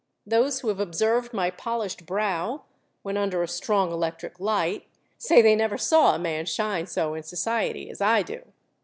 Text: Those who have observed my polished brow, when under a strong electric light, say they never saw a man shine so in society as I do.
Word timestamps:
Those 0.25 0.61
who 0.61 0.69
have 0.69 0.79
observed 0.79 1.31
my 1.31 1.51
polished 1.51 2.07
brow, 2.07 2.63
when 3.03 3.17
under 3.17 3.43
a 3.43 3.47
strong 3.47 3.91
electric 3.91 4.39
light, 4.39 4.87
say 5.19 5.43
they 5.43 5.55
never 5.55 5.77
saw 5.77 6.15
a 6.15 6.17
man 6.17 6.47
shine 6.47 6.87
so 6.87 7.13
in 7.13 7.21
society 7.21 7.87
as 7.87 8.01
I 8.01 8.23
do. 8.23 8.41